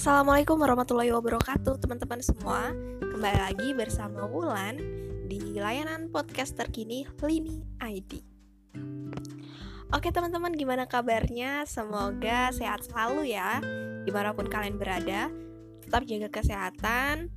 [0.00, 2.72] Assalamualaikum warahmatullahi wabarakatuh teman-teman semua.
[3.04, 4.80] Kembali lagi bersama Wulan
[5.28, 8.24] Di layanan podcast terkini Lini ID
[9.92, 11.68] Oke teman-teman gimana kabarnya?
[11.68, 13.60] Semoga sehat selalu ya
[14.00, 15.28] Di mana pun kalian berada.
[15.84, 17.28] Tetap jaga kesehatan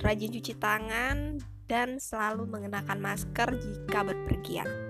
[0.00, 4.89] Rajin cuci tangan Dan selalu mengenakan masker jika berpergian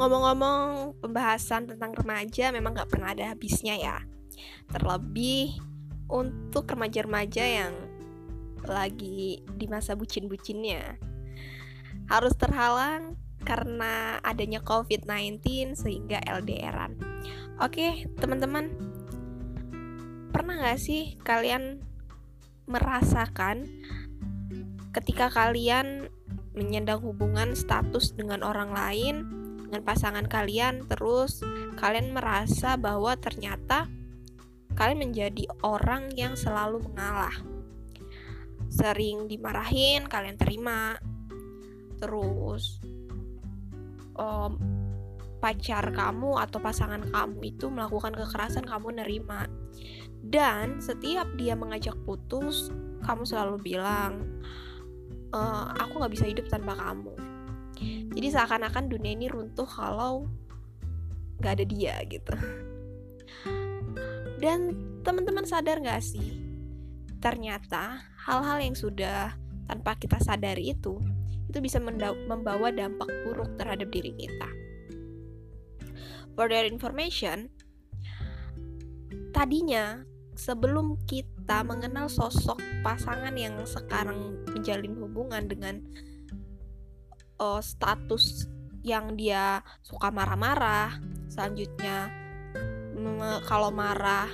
[0.00, 4.00] Ngomong-ngomong pembahasan tentang remaja memang gak pernah ada habisnya ya.
[4.72, 5.60] Terlebih
[6.08, 7.76] untuk remaja-remaja yang
[8.64, 10.96] lagi di masa bucin-bucinnya.
[12.08, 16.96] Harus terhalang karena adanya COVID-19 sehingga LDRan
[17.60, 18.72] Oke teman-teman.
[20.32, 21.84] Pernah gak sih kalian
[22.64, 23.68] merasakan
[24.96, 26.08] ketika kalian
[26.56, 29.39] menyandang hubungan status dengan orang lain
[29.70, 31.46] dengan pasangan kalian terus
[31.78, 33.86] kalian merasa bahwa ternyata
[34.74, 37.38] kalian menjadi orang yang selalu mengalah.
[38.66, 40.98] Sering dimarahin kalian terima.
[42.02, 42.82] Terus
[44.18, 44.58] um,
[45.38, 49.46] pacar kamu atau pasangan kamu itu melakukan kekerasan kamu nerima.
[50.18, 52.74] Dan setiap dia mengajak putus
[53.06, 54.42] kamu selalu bilang
[55.32, 55.40] e,
[55.80, 57.29] aku nggak bisa hidup tanpa kamu
[58.10, 60.28] jadi seakan-akan dunia ini runtuh kalau
[61.40, 62.34] nggak ada dia gitu.
[64.40, 66.40] Dan teman-teman sadar nggak sih
[67.20, 69.36] ternyata hal-hal yang sudah
[69.68, 70.96] tanpa kita sadari itu
[71.50, 74.48] itu bisa membawa dampak buruk terhadap diri kita.
[76.38, 77.52] For their information
[79.36, 80.02] tadinya
[80.38, 85.84] sebelum kita mengenal sosok pasangan yang sekarang menjalin hubungan dengan
[87.40, 88.46] uh, status
[88.84, 92.12] yang dia suka marah-marah selanjutnya
[93.48, 94.28] kalau marah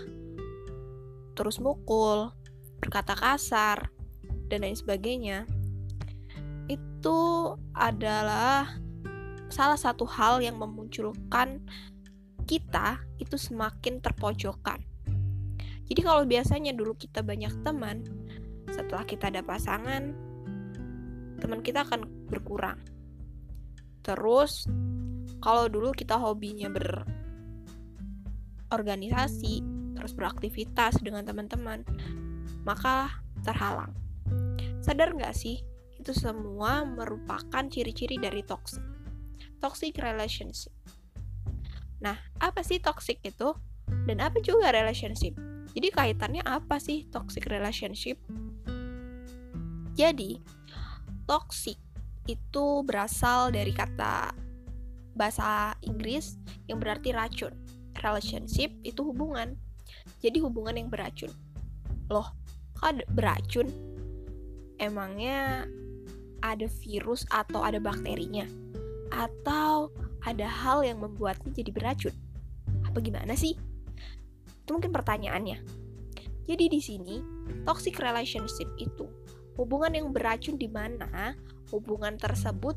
[1.38, 2.34] terus mukul
[2.82, 3.90] berkata kasar
[4.50, 5.46] dan lain sebagainya
[6.66, 7.18] itu
[7.74, 8.74] adalah
[9.46, 11.62] salah satu hal yang memunculkan
[12.46, 14.82] kita itu semakin terpojokan.
[15.86, 18.02] Jadi kalau biasanya dulu kita banyak teman
[18.74, 20.10] setelah kita ada pasangan
[21.38, 22.78] teman kita akan berkurang
[24.06, 24.70] Terus
[25.42, 26.70] kalau dulu kita hobinya
[28.70, 29.66] berorganisasi,
[29.98, 31.82] terus beraktivitas dengan teman-teman,
[32.62, 33.10] maka
[33.42, 33.90] terhalang.
[34.78, 35.58] Sadar nggak sih?
[35.98, 38.82] Itu semua merupakan ciri-ciri dari toxic.
[39.58, 40.70] Toxic relationship.
[41.98, 43.50] Nah, apa sih toxic itu?
[44.06, 45.34] Dan apa juga relationship?
[45.74, 48.22] Jadi kaitannya apa sih toxic relationship?
[49.98, 50.38] Jadi,
[51.26, 51.80] toxic
[52.26, 54.34] itu berasal dari kata
[55.16, 56.36] bahasa Inggris
[56.68, 57.54] yang berarti racun.
[57.96, 59.56] Relationship itu hubungan.
[60.20, 61.32] Jadi hubungan yang beracun.
[62.12, 62.28] Loh,
[62.76, 63.66] kok beracun?
[64.76, 65.64] Emangnya
[66.44, 68.44] ada virus atau ada bakterinya?
[69.08, 69.88] Atau
[70.26, 72.14] ada hal yang membuatnya jadi beracun?
[72.84, 73.56] Apa gimana sih?
[74.66, 75.58] Itu mungkin pertanyaannya.
[76.46, 77.16] Jadi di sini,
[77.66, 79.08] toxic relationship itu
[79.56, 81.34] hubungan yang beracun di mana
[81.72, 82.76] hubungan tersebut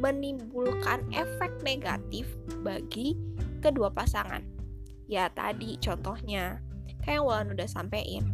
[0.00, 2.24] menimbulkan efek negatif
[2.64, 3.18] bagi
[3.60, 4.40] kedua pasangan.
[5.10, 6.62] Ya tadi contohnya,
[7.02, 8.24] kayak yang Wulan udah sampein.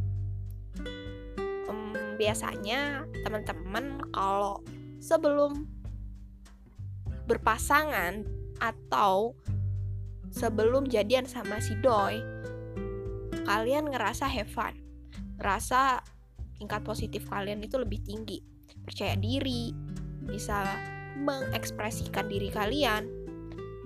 [1.66, 4.62] Um, biasanya teman-teman kalau
[5.02, 5.66] sebelum
[7.26, 8.22] berpasangan
[8.62, 9.34] atau
[10.30, 12.22] sebelum jadian sama si doi,
[13.48, 14.76] kalian ngerasa have
[15.40, 16.04] ngerasa
[16.56, 18.40] tingkat positif kalian itu lebih tinggi
[18.82, 19.74] percaya diri,
[20.26, 20.62] bisa
[21.16, 23.08] mengekspresikan diri kalian,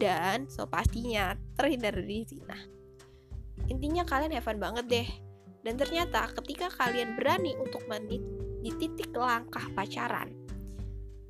[0.01, 2.57] dan so pastinya terhindar dari zina.
[3.69, 5.09] Intinya kalian have banget deh.
[5.61, 8.25] Dan ternyata ketika kalian berani untuk menit
[8.65, 10.33] di titik langkah pacaran,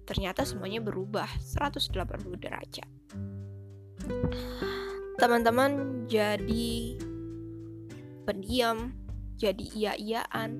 [0.06, 1.90] ternyata semuanya berubah 180
[2.38, 2.90] derajat.
[5.18, 6.94] Teman-teman jadi
[8.22, 8.94] pendiam,
[9.34, 10.50] jadi iya-iyaan,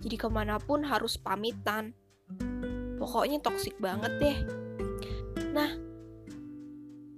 [0.00, 1.92] jadi ke mana pun harus pamitan,
[3.00, 4.38] Pokoknya toksik banget deh.
[5.56, 5.72] Nah,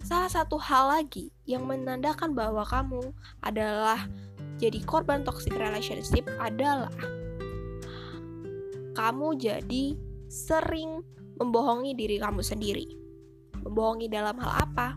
[0.06, 3.10] salah satu hal lagi yang menandakan bahwa kamu
[3.42, 4.06] adalah
[4.62, 6.94] jadi korban toxic relationship adalah
[8.94, 9.98] kamu jadi
[10.30, 11.02] sering
[11.42, 12.86] membohongi diri kamu sendiri.
[13.66, 14.94] Membohongi dalam hal apa?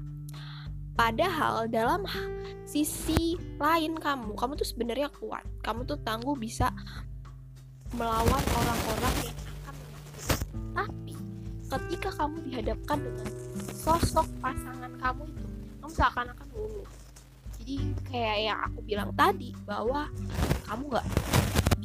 [0.93, 2.05] Padahal dalam
[2.69, 5.41] sisi lain kamu, kamu tuh sebenarnya kuat.
[5.65, 6.69] Kamu tuh tangguh bisa
[7.93, 9.37] melawan orang-orang yang
[10.75, 11.13] tapi
[11.69, 13.29] ketika kamu dihadapkan dengan
[13.71, 15.45] sosok pasangan kamu itu
[15.79, 16.87] kamu seakan-akan luluh.
[17.61, 17.75] Jadi
[18.09, 20.09] kayak yang aku bilang tadi bahwa
[20.65, 21.07] kamu nggak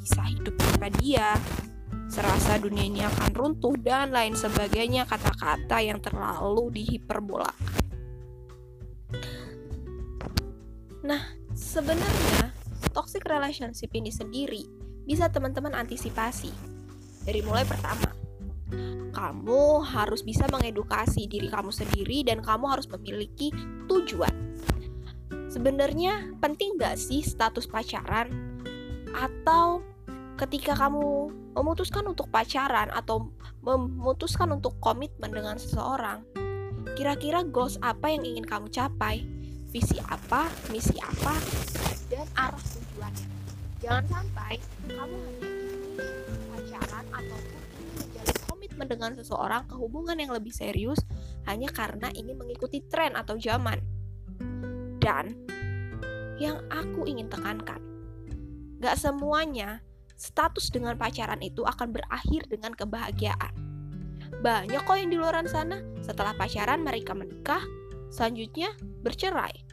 [0.01, 1.37] bisa hidup tanpa dia.
[2.11, 7.71] Serasa dunia ini akan runtuh dan lain sebagainya kata-kata yang terlalu dihiperbolakan.
[11.07, 11.23] Nah
[11.55, 12.51] sebenarnya
[12.91, 16.53] toxic relationship ini sendiri bisa teman-teman antisipasi
[17.25, 18.21] dari mulai pertama
[19.11, 23.51] kamu harus bisa mengedukasi diri kamu sendiri dan kamu harus memiliki
[23.91, 24.33] tujuan.
[25.51, 28.31] Sebenarnya penting gak sih status pacaran?
[29.11, 29.83] Atau
[30.39, 36.23] ketika kamu memutuskan untuk pacaran atau memutuskan untuk komitmen dengan seseorang,
[36.95, 39.27] kira-kira goals apa yang ingin kamu capai?
[39.71, 41.35] Visi apa, misi apa,
[42.11, 43.40] dan arah tujuannya.
[43.81, 47.61] Jangan sampai kamu hanya ingin pacaran ataupun
[48.45, 51.01] komitmen dengan seseorang ke hubungan yang lebih serius
[51.49, 53.81] hanya karena ingin mengikuti tren atau zaman.
[55.01, 55.33] Dan
[56.37, 57.81] yang aku ingin tekankan,
[58.85, 59.81] gak semuanya
[60.13, 63.57] status dengan pacaran itu akan berakhir dengan kebahagiaan.
[64.45, 67.65] Banyak kok yang di luar sana, setelah pacaran mereka menikah,
[68.13, 69.70] selanjutnya bercerai.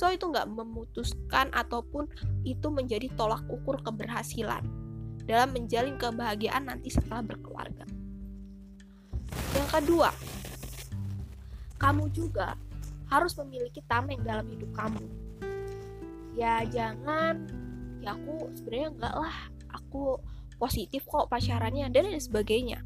[0.00, 2.08] So itu nggak memutuskan ataupun
[2.48, 4.64] itu menjadi tolak ukur keberhasilan
[5.28, 7.84] dalam menjalin kebahagiaan nanti setelah berkeluarga.
[9.52, 10.08] Yang kedua,
[11.76, 12.56] kamu juga
[13.12, 15.04] harus memiliki tameng dalam hidup kamu.
[16.32, 17.44] Ya jangan,
[18.00, 19.36] ya aku sebenarnya enggak lah,
[19.68, 20.16] aku
[20.56, 22.80] positif kok pacarannya dan lain sebagainya.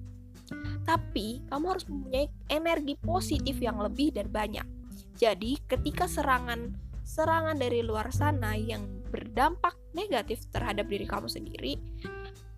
[0.83, 4.67] Tapi kamu harus mempunyai energi positif yang lebih dan banyak.
[5.15, 11.79] Jadi ketika serangan serangan dari luar sana yang berdampak negatif terhadap diri kamu sendiri,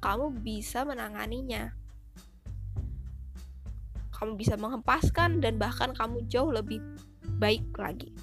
[0.01, 1.75] kamu bisa menanganinya
[4.17, 6.81] kamu bisa menghempaskan dan bahkan kamu jauh lebih
[7.37, 8.17] baik lagi.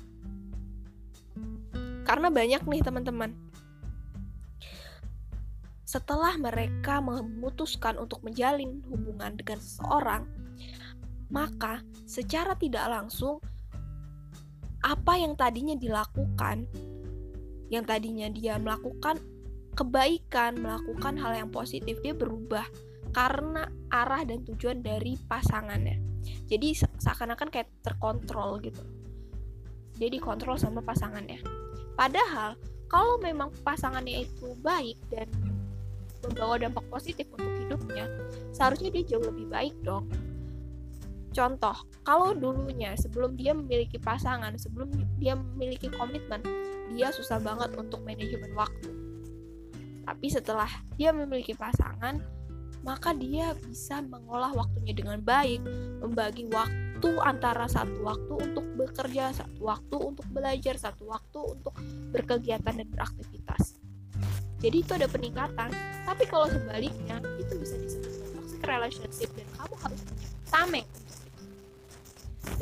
[2.02, 3.32] Karena banyak nih teman-teman.
[5.86, 10.26] Setelah mereka memutuskan untuk menjalin hubungan dengan seseorang,
[11.30, 13.38] maka secara tidak langsung
[14.84, 16.68] apa yang tadinya dilakukan,
[17.72, 19.18] yang tadinya dia melakukan
[19.74, 22.68] kebaikan, melakukan hal yang positif, dia berubah
[23.16, 25.98] karena arah dan tujuan dari pasangannya.
[26.46, 28.84] Jadi seakan-akan kayak terkontrol gitu.
[29.98, 31.42] Jadi kontrol sama pasangannya.
[31.98, 32.58] Padahal
[32.90, 35.26] kalau memang pasangannya itu baik dan
[36.24, 38.08] membawa dampak positif untuk hidupnya
[38.56, 40.08] seharusnya dia jauh lebih baik dong
[41.34, 41.74] Contoh,
[42.06, 46.46] kalau dulunya sebelum dia memiliki pasangan, sebelum dia memiliki komitmen,
[46.94, 48.94] dia susah banget untuk manajemen waktu.
[50.06, 52.22] Tapi setelah dia memiliki pasangan,
[52.86, 55.58] maka dia bisa mengolah waktunya dengan baik,
[56.06, 61.74] membagi waktu antara satu waktu untuk bekerja, satu waktu untuk belajar, satu waktu untuk
[62.14, 63.82] berkegiatan dan beraktivitas.
[64.62, 65.74] Jadi itu ada peningkatan.
[66.06, 70.88] Tapi kalau sebaliknya, itu bisa disebut toxic relationship dan kamu harus punya tameng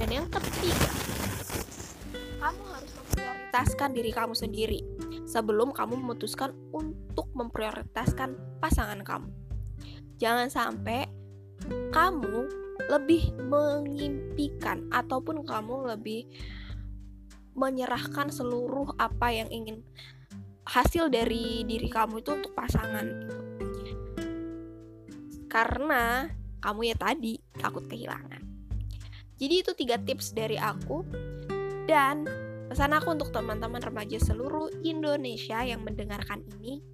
[0.01, 0.89] Dan yang ketiga,
[2.41, 4.81] kamu harus memprioritaskan diri kamu sendiri
[5.29, 9.29] sebelum kamu memutuskan untuk memprioritaskan pasangan kamu.
[10.17, 11.05] Jangan sampai
[11.93, 12.49] kamu
[12.89, 16.25] lebih mengimpikan ataupun kamu lebih
[17.53, 19.85] menyerahkan seluruh apa yang ingin
[20.65, 23.37] hasil dari diri kamu itu untuk pasangan gitu.
[25.45, 26.25] Karena
[26.57, 28.50] kamu ya tadi takut kehilangan.
[29.41, 31.01] Jadi itu tiga tips dari aku
[31.89, 32.29] dan
[32.69, 36.85] pesan aku untuk teman-teman remaja seluruh Indonesia yang mendengarkan ini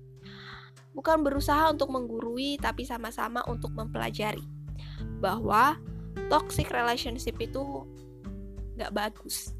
[0.98, 4.42] bukan berusaha untuk menggurui, tapi sama-sama untuk mempelajari
[5.22, 5.78] bahwa
[6.34, 7.86] toxic relationship itu
[8.82, 9.54] nggak bagus.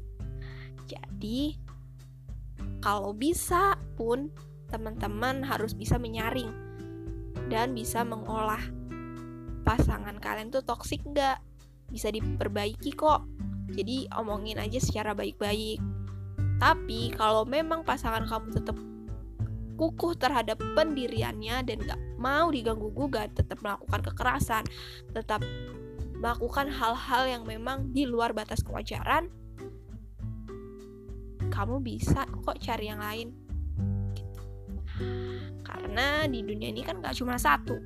[0.90, 1.54] Jadi,
[2.82, 4.34] kalau bisa pun
[4.66, 6.50] teman-teman harus bisa menyaring
[7.46, 8.60] dan bisa mengolah
[9.62, 11.38] pasangan kalian tuh toxic nggak
[11.88, 13.24] bisa diperbaiki kok.
[13.72, 15.80] Jadi omongin aja secara baik-baik.
[16.58, 18.76] Tapi kalau memang pasangan kamu tetap
[19.78, 24.64] kukuh terhadap pendiriannya dan gak mau diganggu gugat, tetap melakukan kekerasan,
[25.14, 25.40] tetap
[26.18, 29.30] melakukan hal-hal yang memang di luar batas kewajaran,
[31.54, 33.30] kamu bisa kok cari yang lain.
[35.62, 37.78] Karena di dunia ini kan gak cuma satu,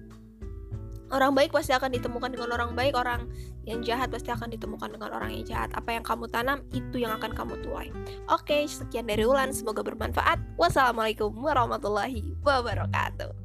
[1.12, 3.28] Orang baik pasti akan ditemukan dengan orang baik, orang
[3.68, 5.68] yang jahat pasti akan ditemukan dengan orang yang jahat.
[5.76, 7.92] Apa yang kamu tanam, itu yang akan kamu tuai.
[8.32, 10.40] Oke, sekian dari Ulan, semoga bermanfaat.
[10.56, 13.41] Wassalamualaikum warahmatullahi wabarakatuh.